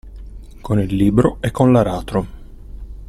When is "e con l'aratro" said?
1.41-2.25